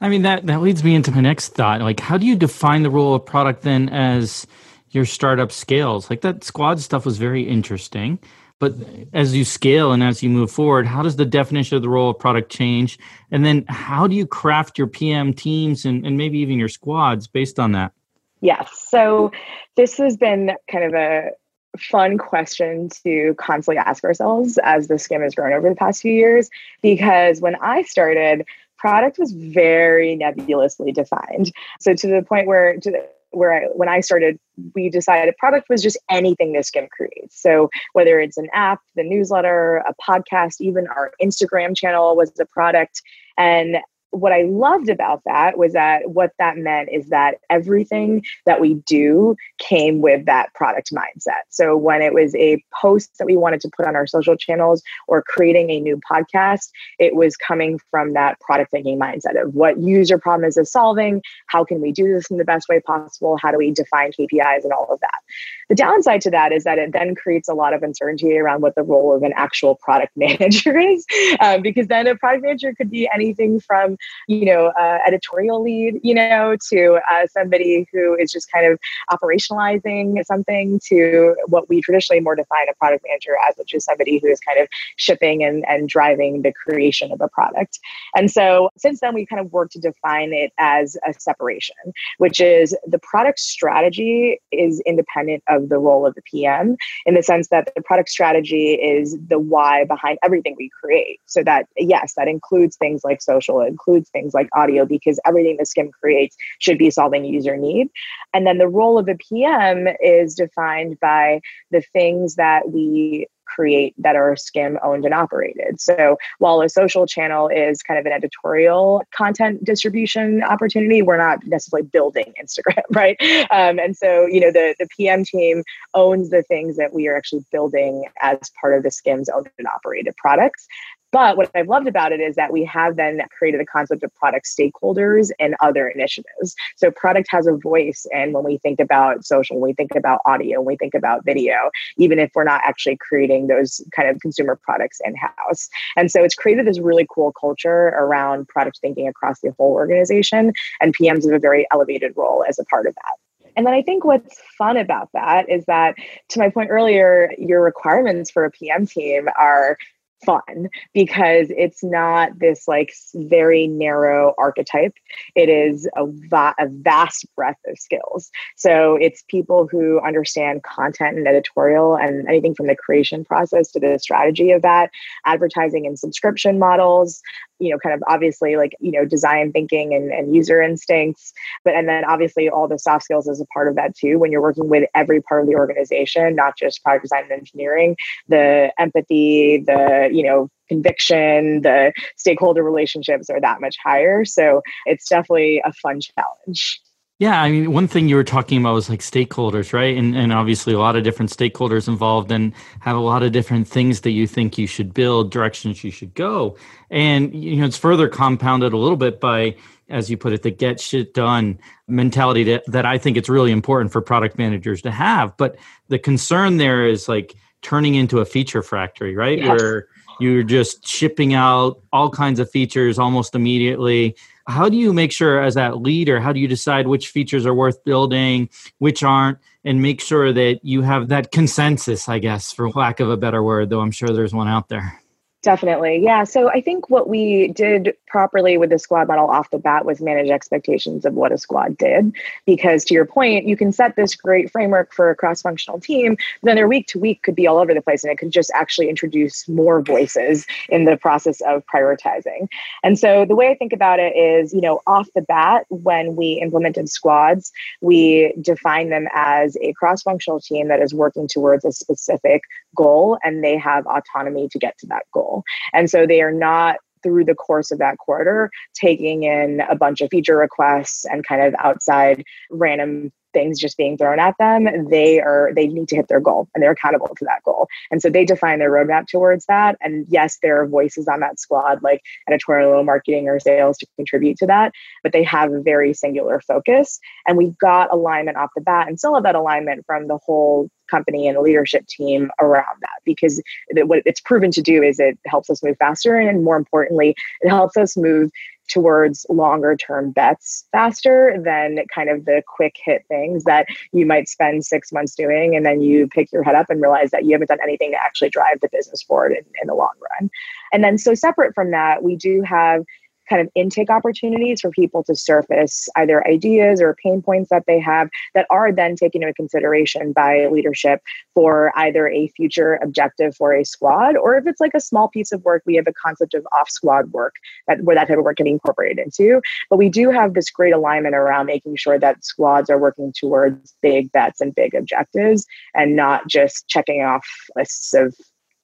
[0.00, 1.80] I mean that that leads me into my next thought.
[1.80, 4.46] Like, how do you define the role of product then as
[4.90, 6.10] your startup scales?
[6.10, 8.18] Like that squad stuff was very interesting,
[8.58, 8.74] but
[9.12, 12.10] as you scale and as you move forward, how does the definition of the role
[12.10, 12.98] of product change?
[13.30, 17.28] And then how do you craft your PM teams and, and maybe even your squads
[17.28, 17.92] based on that?
[18.40, 18.86] Yes.
[18.88, 19.32] So
[19.76, 21.30] this has been kind of a
[21.78, 26.12] fun question to constantly ask ourselves as the Skimm has grown over the past few
[26.12, 26.50] years
[26.82, 28.44] because when I started,
[28.76, 31.52] product was very nebulously defined.
[31.80, 32.90] So to the point where to
[33.30, 34.38] where I, when I started,
[34.74, 37.40] we decided product was just anything this Skimm creates.
[37.40, 42.46] So whether it's an app, the newsletter, a podcast, even our Instagram channel was a
[42.46, 43.02] product.
[43.36, 43.78] And
[44.10, 48.74] what I loved about that was that what that meant is that everything that we
[48.74, 51.42] do came with that product mindset.
[51.50, 54.82] So when it was a post that we wanted to put on our social channels
[55.06, 59.78] or creating a new podcast, it was coming from that product thinking mindset of what
[59.78, 61.22] user problem is this solving?
[61.46, 63.36] How can we do this in the best way possible?
[63.40, 65.20] How do we define KPIs and all of that?
[65.68, 68.74] The downside to that is that it then creates a lot of uncertainty around what
[68.74, 71.04] the role of an actual product manager is,
[71.40, 76.00] um, because then a product manager could be anything from you know, uh, editorial lead,
[76.02, 78.78] you know, to uh, somebody who is just kind of
[79.10, 84.18] operationalizing something to what we traditionally more define a product manager as, which is somebody
[84.18, 87.78] who is kind of shipping and, and driving the creation of a product.
[88.14, 91.76] And so since then, we kind of worked to define it as a separation,
[92.18, 97.22] which is the product strategy is independent of the role of the PM in the
[97.22, 101.20] sense that the product strategy is the why behind everything we create.
[101.26, 105.56] So that, yes, that includes things like social, it includes things like audio because everything
[105.58, 107.88] the Skimm creates should be solving user need.
[108.34, 111.40] And then the role of the PM is defined by
[111.70, 115.80] the things that we create that are Skimm owned and operated.
[115.80, 121.44] So while a social channel is kind of an editorial content distribution opportunity we're not
[121.46, 123.16] necessarily building instagram right?
[123.50, 125.62] Um, and so you know the, the pm team
[125.94, 129.66] owns the things that we are actually building as part of the Skimm's owned and
[129.66, 130.66] operated products
[131.10, 134.14] but what I've loved about it is that we have then created the concept of
[134.14, 136.54] product stakeholders and other initiatives.
[136.76, 138.06] So product has a voice.
[138.12, 141.24] And when we think about social, when we think about audio, when we think about
[141.24, 145.68] video, even if we're not actually creating those kind of consumer products in house.
[145.96, 150.52] And so it's created this really cool culture around product thinking across the whole organization.
[150.80, 153.14] And PMs have a very elevated role as a part of that.
[153.56, 155.96] And then I think what's fun about that is that,
[156.28, 159.76] to my point earlier, your requirements for a PM team are
[160.24, 164.94] fun because it's not this like very narrow archetype.
[165.34, 168.30] It is a, va- a vast breadth of skills.
[168.56, 173.80] So it's people who understand content and editorial and anything from the creation process to
[173.80, 174.90] the strategy of that,
[175.24, 177.22] advertising and subscription models,
[177.58, 181.32] you know, kind of obviously like, you know, design thinking and, and user instincts.
[181.64, 184.32] But and then obviously all the soft skills is a part of that too when
[184.32, 187.96] you're working with every part of the organization, not just product design and engineering,
[188.28, 194.24] the empathy, the, you know, conviction, the stakeholder relationships are that much higher.
[194.24, 196.80] So it's definitely a fun challenge.
[197.20, 199.96] Yeah, I mean, one thing you were talking about was like stakeholders, right?
[199.96, 203.66] And and obviously a lot of different stakeholders involved and have a lot of different
[203.66, 206.56] things that you think you should build, directions you should go.
[206.90, 209.56] And you know, it's further compounded a little bit by
[209.88, 213.52] as you put it, the get shit done mentality that, that I think it's really
[213.52, 215.36] important for product managers to have.
[215.36, 215.56] But
[215.88, 219.38] the concern there is like turning into a feature factory, right?
[219.38, 219.60] Yes.
[219.60, 219.88] Where
[220.20, 224.16] you're just shipping out all kinds of features almost immediately
[224.48, 227.54] how do you make sure as that leader how do you decide which features are
[227.54, 232.70] worth building which aren't and make sure that you have that consensus i guess for
[232.70, 235.00] lack of a better word though i'm sure there's one out there
[235.48, 236.04] Definitely.
[236.04, 236.24] Yeah.
[236.24, 239.98] So I think what we did properly with the squad model off the bat was
[239.98, 242.14] manage expectations of what a squad did.
[242.44, 246.18] Because to your point, you can set this great framework for a cross functional team,
[246.42, 248.50] then their week to week could be all over the place and it could just
[248.54, 252.46] actually introduce more voices in the process of prioritizing.
[252.84, 256.14] And so the way I think about it is, you know, off the bat, when
[256.14, 261.64] we implemented squads, we define them as a cross functional team that is working towards
[261.64, 262.42] a specific
[262.76, 265.42] goal and they have autonomy to get to that goal.
[265.72, 270.00] And so they are not through the course of that quarter taking in a bunch
[270.00, 275.20] of feature requests and kind of outside random things just being thrown at them they
[275.20, 277.68] are they need to hit their goal and they're accountable to that goal.
[277.90, 279.76] And so they define their roadmap towards that.
[279.80, 284.36] And yes there are voices on that squad like editorial marketing or sales to contribute
[284.38, 286.98] to that but they have a very singular focus.
[287.26, 290.70] And we've got alignment off the bat and still have that alignment from the whole
[290.90, 293.42] company and leadership team around that because
[293.84, 297.48] what it's proven to do is it helps us move faster and more importantly it
[297.48, 298.30] helps us move
[298.68, 304.28] towards longer term bets faster than kind of the quick hit things that you might
[304.28, 307.32] spend six months doing and then you pick your head up and realize that you
[307.32, 310.30] haven't done anything to actually drive the business forward in, in the long run.
[310.72, 312.84] And then so separate from that we do have
[313.28, 317.78] kind of intake opportunities for people to surface either ideas or pain points that they
[317.78, 321.00] have that are then taken into consideration by leadership
[321.34, 325.32] for either a future objective for a squad or if it's like a small piece
[325.32, 327.34] of work we have a concept of off squad work
[327.66, 330.50] that where that type of work can be incorporated into but we do have this
[330.50, 335.46] great alignment around making sure that squads are working towards big bets and big objectives
[335.74, 338.14] and not just checking off lists of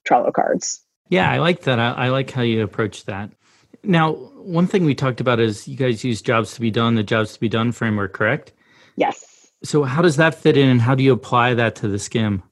[0.07, 0.81] Trello cards.
[1.09, 1.79] Yeah, I like that.
[1.79, 3.31] I, I like how you approach that.
[3.85, 7.03] Now, one thing we talked about is you guys use jobs to be done, the
[7.03, 8.51] jobs to be done framework, correct?
[8.95, 9.51] Yes.
[9.63, 12.43] So, how does that fit in and how do you apply that to the Skimm?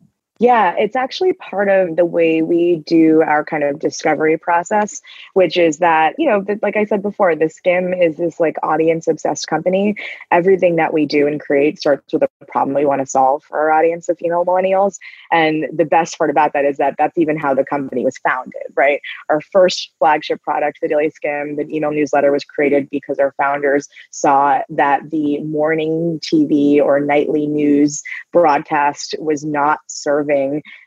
[0.43, 5.01] Yeah, it's actually part of the way we do our kind of discovery process,
[5.35, 9.07] which is that, you know, like I said before, the Skimm is this like audience
[9.07, 9.95] obsessed company.
[10.31, 13.57] Everything that we do and create starts with a problem we want to solve for
[13.57, 14.97] our audience of female millennials.
[15.31, 18.63] And the best part about that is that that's even how the company was founded,
[18.75, 18.99] right?
[19.29, 23.87] Our first flagship product, the Daily Skimm, the email newsletter was created because our founders
[24.11, 28.03] saw that the morning TV or nightly news
[28.33, 30.32] broadcast was not serving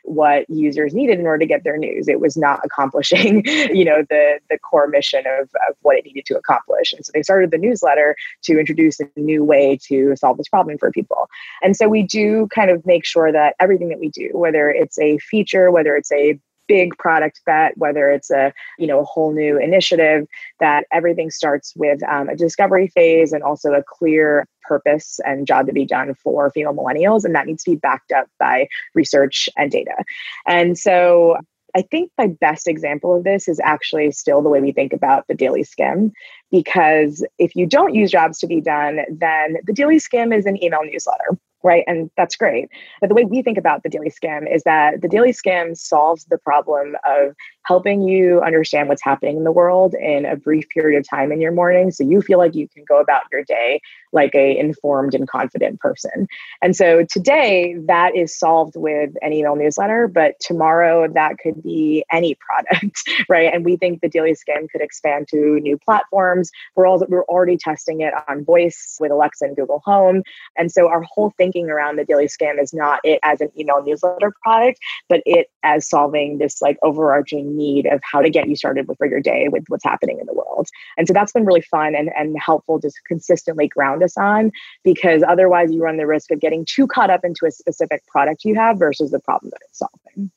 [0.03, 2.07] what users needed in order to get their news.
[2.07, 6.25] It was not accomplishing, you know, the the core mission of, of what it needed
[6.27, 6.93] to accomplish.
[6.93, 10.77] And so they started the newsletter to introduce a new way to solve this problem
[10.77, 11.29] for people.
[11.61, 14.99] And so we do kind of make sure that everything that we do, whether it's
[14.99, 19.33] a feature, whether it's a big product bet, whether it's a you know a whole
[19.33, 20.27] new initiative,
[20.59, 25.67] that everything starts with um, a discovery phase and also a clear purpose and job
[25.67, 29.49] to be done for female millennials, and that needs to be backed up by research
[29.57, 30.03] and data.
[30.45, 31.37] And so
[31.75, 35.27] I think my best example of this is actually still the way we think about
[35.27, 36.11] the daily Skimm.
[36.51, 40.61] Because if you don't use jobs to be done, then the daily Skimm is an
[40.63, 41.83] email newsletter right?
[41.87, 42.69] And that's great.
[43.01, 46.25] But the way we think about the daily Skimm is that the daily Skimm solves
[46.25, 47.35] the problem of
[47.67, 51.41] helping you understand what's happening in the world in a brief period of time in
[51.41, 53.81] your morning so you feel like you can go about your day
[54.13, 56.27] like a informed and confident person.
[56.61, 62.05] And so today that is solved with an email newsletter but tomorrow that could be
[62.11, 63.53] any product right?
[63.53, 66.49] And we think the daily Skimm could expand to new platforms.
[66.75, 70.23] We're all we're already testing it on voice with alexa and google home.
[70.57, 73.83] And so our whole thinking around the daily Skimm is not it as an email
[73.83, 78.55] newsletter product but it as solving this like overarching need of how to get you
[78.55, 80.67] started with for your day with what's happening in the world.
[80.97, 84.51] And so that's been really fun and, and helpful to consistently ground us on
[84.83, 88.45] because otherwise you run the risk of getting too caught up into a specific product
[88.45, 90.31] you have versus the problem that it's solving.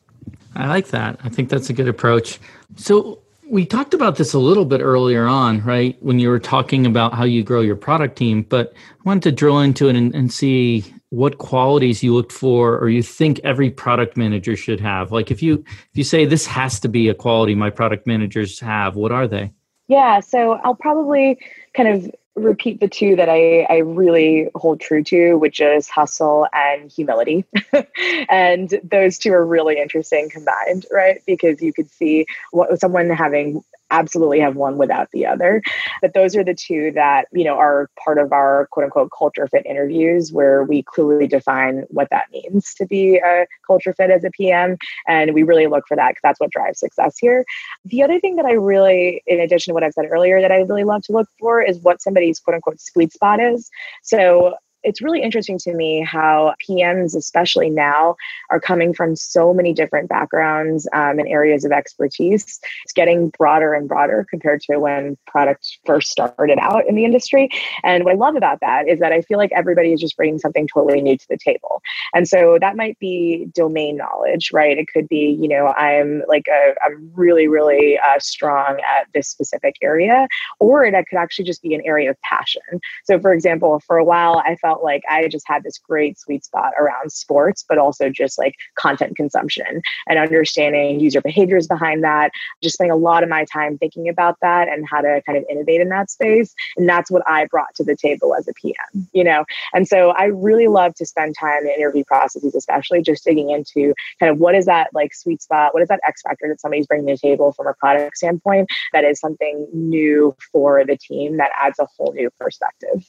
[0.54, 1.18] I like that.
[1.22, 2.40] I think that's a good approach.
[2.76, 6.00] So we talked about this a little bit earlier on, right?
[6.00, 9.32] When you were talking about how you grow your product team, but I wanted to
[9.32, 13.68] drill into it and, and see what qualities you look for or you think every
[13.68, 15.10] product manager should have.
[15.10, 18.60] Like if you if you say this has to be a quality my product managers
[18.60, 19.52] have, what are they?
[19.88, 21.36] Yeah, so I'll probably
[21.74, 26.46] kind of repeat the two that I, I really hold true to, which is hustle
[26.52, 27.44] and humility.
[28.28, 31.22] and those two are really interesting combined, right?
[31.26, 35.62] Because you could see what someone having absolutely have one without the other.
[36.00, 39.46] But those are the two that, you know, are part of our quote unquote culture
[39.46, 44.24] fit interviews where we clearly define what that means to be a culture fit as
[44.24, 44.76] a PM.
[45.06, 47.44] And we really look for that because that's what drives success here.
[47.84, 50.58] The other thing that I really, in addition to what I've said earlier, that I
[50.60, 53.70] really love to look for is what somebody's quote unquote sweet spot is.
[54.02, 58.16] So it's really interesting to me how PMs, especially now,
[58.50, 62.60] are coming from so many different backgrounds um, and areas of expertise.
[62.84, 67.48] It's getting broader and broader compared to when products first started out in the industry.
[67.82, 70.38] And what I love about that is that I feel like everybody is just bringing
[70.38, 71.82] something totally new to the table.
[72.14, 74.78] And so that might be domain knowledge, right?
[74.78, 79.28] It could be, you know, I'm like a, I'm really, really uh, strong at this
[79.28, 80.28] specific area,
[80.58, 82.62] or it could actually just be an area of passion.
[83.04, 86.18] So, for example, for a while, I felt felt like I just had this great
[86.18, 92.04] sweet spot around sports, but also just like content consumption and understanding user behaviors behind
[92.04, 92.30] that.
[92.62, 95.44] Just spending a lot of my time thinking about that and how to kind of
[95.50, 96.54] innovate in that space.
[96.76, 99.44] And that's what I brought to the table as a PM, you know?
[99.74, 103.92] And so I really love to spend time in interview processes, especially just digging into
[104.20, 105.74] kind of what is that like sweet spot?
[105.74, 108.68] What is that X factor that somebody's bringing to the table from a product standpoint
[108.92, 113.04] that is something new for the team that adds a whole new perspective?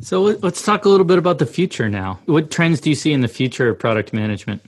[0.00, 2.20] So let's talk a little bit about the future now.
[2.26, 4.62] What trends do you see in the future of product management?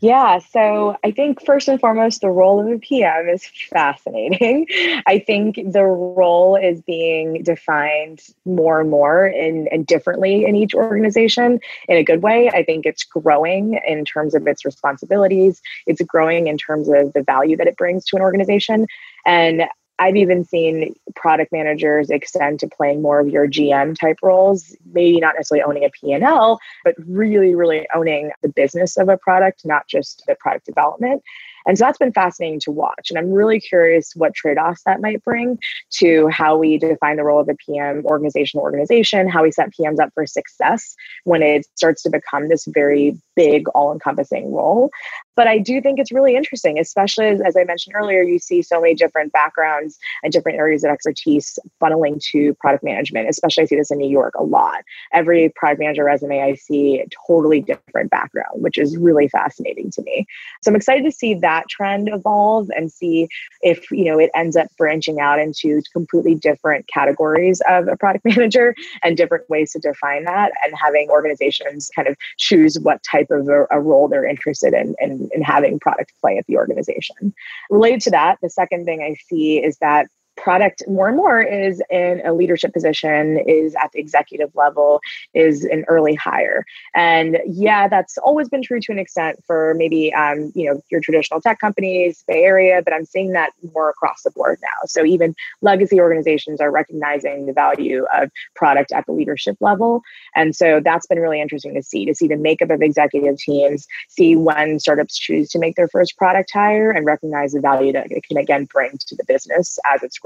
[0.00, 4.66] Yeah, so I think first and foremost, the role of a PM is fascinating.
[5.06, 10.74] I think the role is being defined more and more and, and differently in each
[10.74, 12.50] organization in a good way.
[12.50, 17.22] I think it's growing in terms of its responsibilities, it's growing in terms of the
[17.22, 18.86] value that it brings to an organization.
[19.24, 19.64] And
[19.98, 25.20] I've even seen product managers extend to playing more of your GM type roles, maybe
[25.20, 29.88] not necessarily owning a P&L, but really, really owning the business of a product, not
[29.88, 31.22] just the product development.
[31.66, 33.10] And so that's been fascinating to watch.
[33.10, 35.58] And I'm really curious what trade offs that might bring
[35.94, 40.00] to how we define the role of a PM organizational organization, how we set PMs
[40.00, 40.94] up for success
[41.24, 44.90] when it starts to become this very big, all encompassing role.
[45.36, 48.62] But I do think it's really interesting, especially as, as, I mentioned earlier, you see
[48.62, 53.66] so many different backgrounds and different areas of expertise funneling to product management, especially I
[53.66, 54.82] see this in New York a lot.
[55.12, 60.02] Every product manager resume I see, a totally different background, which is really fascinating to
[60.02, 60.26] me.
[60.62, 63.28] So I'm excited to see that trend evolve and see
[63.62, 68.24] if, you know, it ends up branching out into completely different categories of a product
[68.36, 73.30] manager and different ways to define that and having organizations kind of choose what type
[73.30, 77.34] of a, a role they're interested in, in in, having product play at the organization.
[77.70, 81.82] Related to that, the second thing I see is that product more and more is
[81.90, 85.00] in a leadership position, is at the executive level,
[85.34, 86.64] is an early hire.
[86.94, 91.00] And yeah, that's always been true to an extent for maybe um, you know your
[91.00, 94.86] traditional tech companies, Bay Area, but I'm seeing that more across the board now.
[94.86, 100.02] So even legacy organizations are recognizing the value of product at the leadership level.
[100.34, 103.86] And so that's been really interesting to see, to see the makeup of executive teams,
[104.08, 108.10] see when startups choose to make their first product hire and recognize the value that
[108.10, 110.18] it can again bring to the business as it's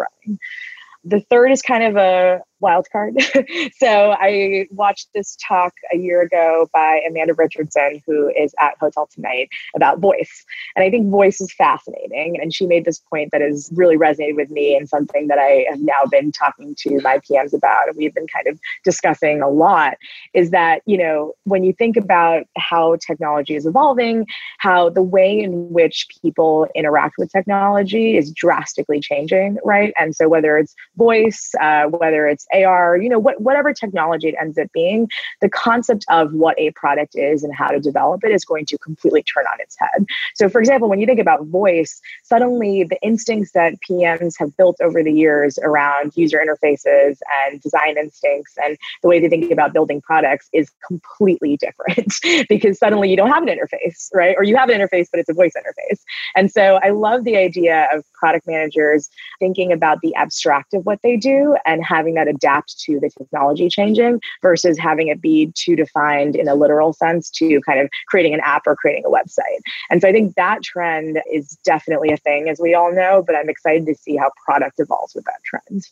[1.04, 3.14] The third is kind of a wild card.
[3.76, 9.08] so I watched this talk a year ago by Amanda Richardson, who is at Hotel
[9.12, 10.44] Tonight, about voice.
[10.76, 12.38] And I think voice is fascinating.
[12.40, 15.66] And she made this point that has really resonated with me and something that I
[15.68, 19.48] have now been talking to my PMs about, and we've been kind of discussing a
[19.48, 19.94] lot,
[20.34, 24.26] is that, you know, when you think about how technology is evolving,
[24.58, 29.92] how the way in which people interact with technology is drastically changing, right?
[29.98, 34.34] And so whether it's voice, uh, whether it's AR, you know, what, whatever technology it
[34.40, 35.08] ends up being,
[35.40, 38.78] the concept of what a product is and how to develop it is going to
[38.78, 40.06] completely turn on its head.
[40.34, 44.76] So, for example, when you think about voice, suddenly the instincts that PMs have built
[44.80, 49.72] over the years around user interfaces and design instincts and the way they think about
[49.72, 52.14] building products is completely different
[52.48, 54.34] because suddenly you don't have an interface, right?
[54.36, 56.00] Or you have an interface, but it's a voice interface.
[56.36, 61.00] And so I love the idea of product managers thinking about the abstract of what
[61.02, 65.76] they do and having that adapt to the technology changing versus having it be too
[65.76, 69.60] defined in a literal sense to kind of creating an app or creating a website.
[69.90, 73.36] And so I think that trend is definitely a thing, as we all know, but
[73.36, 75.84] I'm excited to see how product evolves with that trend.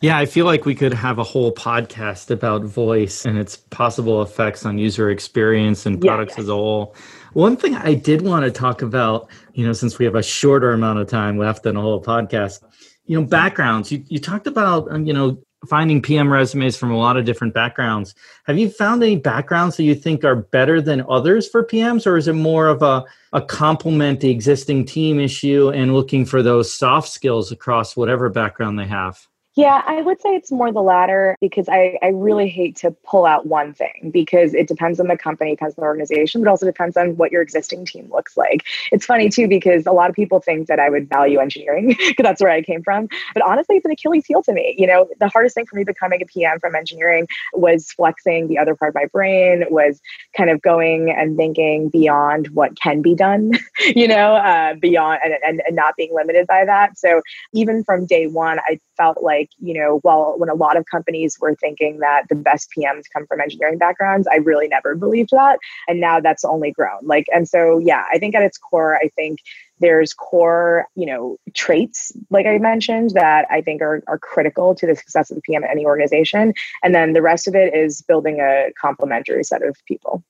[0.00, 4.20] Yeah, I feel like we could have a whole podcast about voice and its possible
[4.20, 6.96] effects on user experience and products yeah, as a whole.
[7.34, 10.72] One thing I did want to talk about, you know, since we have a shorter
[10.72, 12.64] amount of time left in a whole podcast,
[13.06, 13.92] you know, backgrounds.
[13.92, 17.54] You, you talked about, um, you know, finding PM resumes from a lot of different
[17.54, 18.14] backgrounds.
[18.44, 22.16] Have you found any backgrounds that you think are better than others for PMs, or
[22.16, 26.72] is it more of a, a complement the existing team issue and looking for those
[26.72, 29.26] soft skills across whatever background they have?
[29.54, 33.26] Yeah, I would say it's more the latter because I, I really hate to pull
[33.26, 36.64] out one thing because it depends on the company, depends on the organization, but also
[36.64, 38.64] depends on what your existing team looks like.
[38.92, 42.22] It's funny too because a lot of people think that I would value engineering because
[42.22, 43.08] that's where I came from.
[43.34, 44.74] But honestly, it's an Achilles heel to me.
[44.78, 48.56] You know, the hardest thing for me becoming a PM from engineering was flexing the
[48.56, 50.00] other part of my brain, was
[50.34, 53.52] kind of going and thinking beyond what can be done,
[53.94, 56.96] you know, uh, beyond and, and, and not being limited by that.
[56.96, 57.20] So
[57.52, 61.36] even from day one, I felt like, you know, while when a lot of companies
[61.40, 65.58] were thinking that the best PMs come from engineering backgrounds, I really never believed that.
[65.88, 67.00] And now that's only grown.
[67.02, 69.38] Like, and so, yeah, I think at its core, I think
[69.80, 74.86] there's core, you know, traits, like I mentioned, that I think are, are critical to
[74.86, 76.54] the success of the PM at any organization.
[76.82, 80.24] And then the rest of it is building a complementary set of people.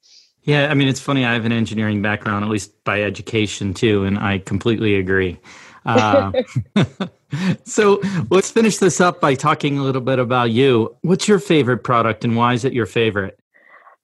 [0.44, 1.24] Yeah, I mean, it's funny.
[1.24, 5.38] I have an engineering background, at least by education, too, and I completely agree.
[5.84, 6.32] Uh,
[7.64, 10.94] so let's finish this up by talking a little bit about you.
[11.02, 13.38] What's your favorite product and why is it your favorite?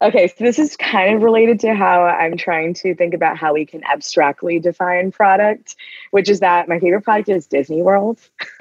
[0.01, 3.55] Okay, so this is kind of related to how I'm trying to think about how
[3.55, 5.75] we can abstractly define product,
[6.13, 8.21] which is that my favorite product is Disney World.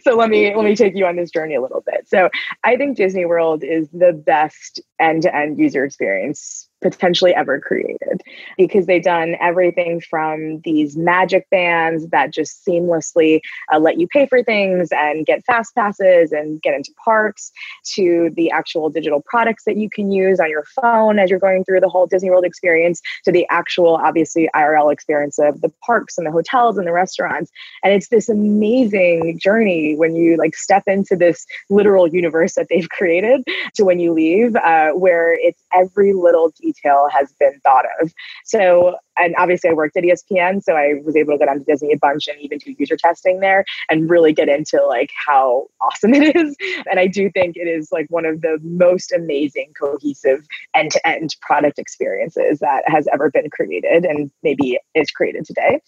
[0.00, 2.08] so let me let me take you on this journey a little bit.
[2.08, 2.30] So
[2.64, 8.22] I think Disney World is the best end-to-end user experience potentially ever created
[8.56, 13.40] because they've done everything from these magic bands that just seamlessly
[13.72, 17.50] uh, let you pay for things and get fast passes and get into parks
[17.84, 21.64] to the actual digital products that you can use on your phone as you're going
[21.64, 26.16] through the whole Disney World experience to the actual obviously IRL experience of the parks
[26.16, 27.50] and the hotels and the restaurants.
[27.82, 32.88] And it's this amazing journey when you like step into this literal universe that they've
[32.98, 36.67] created to when you leave uh, where it's every little detail
[37.12, 38.12] has been thought of.
[38.44, 41.92] So, and obviously I worked at ESPN, so I was able to get onto Disney
[41.92, 46.14] a bunch and even do user testing there and really get into like how awesome
[46.14, 46.56] it is.
[46.90, 51.06] And I do think it is like one of the most amazing, cohesive end to
[51.06, 55.80] end product experiences that has ever been created and maybe is created today.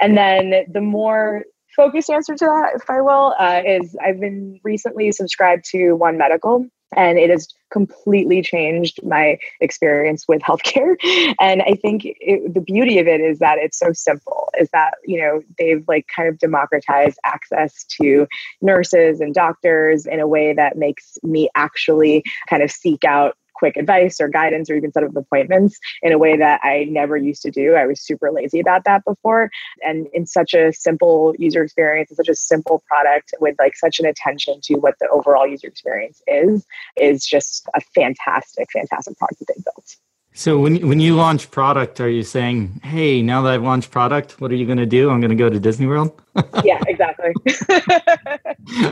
[0.00, 1.44] And then the more
[1.76, 6.18] focused answer to that, if I will, uh, is I've been recently subscribed to One
[6.18, 6.66] Medical
[6.96, 10.96] and it has completely changed my experience with healthcare.
[11.40, 14.94] And i think it, the beauty of it is that it's so simple is that
[15.04, 18.26] you know they've like kind of democratized access to
[18.60, 23.76] nurses and doctors in a way that makes me actually kind of seek out quick
[23.76, 27.42] advice or guidance or even set up appointments in a way that I never used
[27.42, 27.74] to do.
[27.74, 29.50] I was super lazy about that before.
[29.86, 34.06] And in such a simple user experience such a simple product with like such an
[34.06, 39.54] attention to what the overall user experience is, is just a fantastic, fantastic product that
[39.54, 39.96] they built.
[40.40, 44.40] So when when you launch product, are you saying, "Hey, now that I've launched product,
[44.40, 45.10] what are you going to do?
[45.10, 46.18] I'm going to go to Disney World."
[46.64, 47.34] yeah, exactly.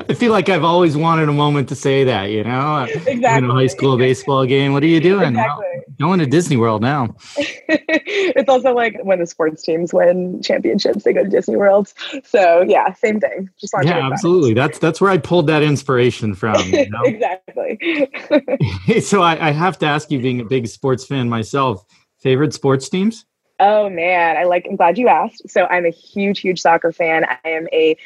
[0.09, 2.25] I feel like I've always wanted a moment to say that.
[2.25, 3.39] You know, exactly.
[3.39, 5.37] In a high school baseball game, what are you doing?
[5.37, 5.88] Exactly.
[6.01, 7.17] Going to Disney World now.
[7.37, 11.93] it's also like when the sports teams win championships, they go to Disney World.
[12.25, 13.51] So yeah, same thing.
[13.61, 14.55] Just yeah, absolutely.
[14.55, 16.61] That's that's where I pulled that inspiration from.
[16.67, 17.03] You know?
[17.03, 19.01] exactly.
[19.01, 21.85] so I, I have to ask you, being a big sports fan myself,
[22.21, 23.25] favorite sports teams?
[23.61, 24.67] Oh man, I like.
[24.69, 25.51] I'm glad you asked.
[25.51, 27.25] So I'm a huge, huge soccer fan.
[27.25, 27.97] I am a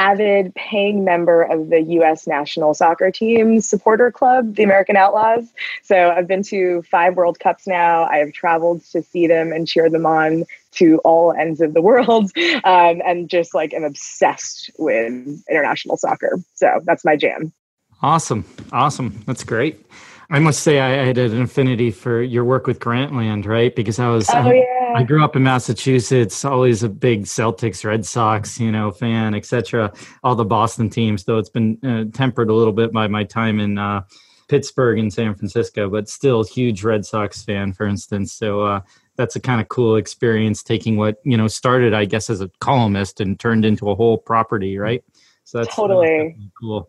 [0.00, 2.26] avid paying member of the U.S.
[2.26, 5.52] national soccer team supporter club, the American Outlaws.
[5.82, 8.04] So I've been to five World Cups now.
[8.04, 11.82] I have traveled to see them and cheer them on to all ends of the
[11.82, 12.30] world,
[12.64, 15.12] um, and just like am obsessed with
[15.50, 16.38] international soccer.
[16.54, 17.52] So that's my jam.
[18.00, 18.46] Awesome.
[18.72, 19.22] Awesome.
[19.26, 19.84] That's great.
[20.32, 23.74] I must say, I had an affinity for your work with Grantland, right?
[23.74, 24.94] Because I was, oh, yeah.
[24.94, 29.92] I grew up in Massachusetts, always a big Celtics, Red Sox, you know, fan, etc.
[30.22, 33.58] All the Boston teams, though it's been uh, tempered a little bit by my time
[33.58, 34.02] in uh,
[34.48, 38.32] Pittsburgh and San Francisco, but still huge Red Sox fan, for instance.
[38.32, 38.80] So uh,
[39.16, 42.50] that's a kind of cool experience, taking what you know started, I guess, as a
[42.60, 45.02] columnist and turned into a whole property, right?
[45.44, 46.88] So that's totally cool.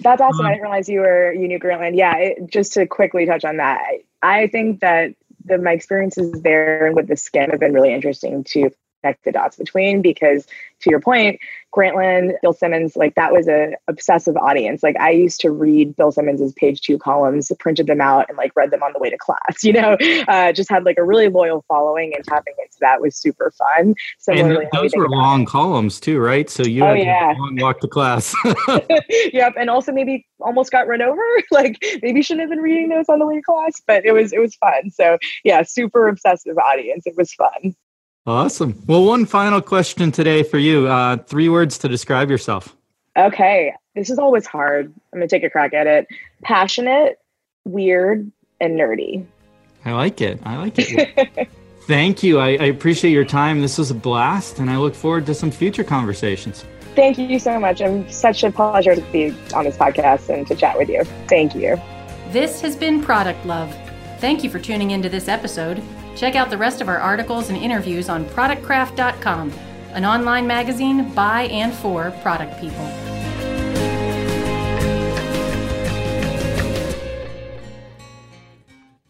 [0.00, 0.40] That's awesome.
[0.40, 1.96] Um, I didn't realize you were you knew Grantland.
[1.96, 3.82] Yeah, it, just to quickly touch on that,
[4.22, 5.14] I think that
[5.44, 8.70] the my experiences there with the Skimm have been really interesting to
[9.00, 10.46] connect the dots between because
[10.80, 11.38] to your point,
[11.74, 14.82] Grantland, Bill Simmons, like that was a obsessive audience.
[14.82, 18.50] Like I used to read Bill Simmons's page two columns, printed them out, and like
[18.56, 19.38] read them on the way to class.
[19.70, 19.96] You know,
[20.26, 23.94] uh, just had like a really loyal following, and tapping into that was super fun.
[24.18, 26.50] So and those were long columns too, right?
[26.50, 27.34] So you oh, had yeah.
[27.38, 28.34] long walk to class.
[29.32, 31.22] yep, and also maybe almost got run over.
[31.52, 34.32] like maybe shouldn't have been reading those on the way to class, but it was
[34.32, 34.90] it was fun.
[34.90, 37.06] So yeah, super obsessive audience.
[37.06, 37.76] It was fun.
[38.26, 38.82] Awesome.
[38.86, 40.86] Well, one final question today for you.
[40.86, 42.76] Uh, three words to describe yourself.
[43.16, 43.72] Okay.
[43.94, 44.92] This is always hard.
[45.12, 46.06] I'm going to take a crack at it.
[46.42, 47.18] Passionate,
[47.64, 49.24] weird, and nerdy.
[49.84, 50.38] I like it.
[50.44, 51.48] I like it.
[51.86, 52.38] Thank you.
[52.38, 53.62] I, I, appreciate your time.
[53.62, 56.64] This was a blast, and I look forward to some future conversations.
[56.94, 57.80] Thank you so much.
[57.80, 61.02] I'm such a pleasure to be on this podcast and to chat with you.
[61.28, 61.80] Thank you.
[62.28, 63.74] This has been Product Love.
[64.18, 65.82] Thank you for tuning into this episode.
[66.20, 69.54] Check out the rest of our articles and interviews on productcraft.com,
[69.94, 73.19] an online magazine by and for product people.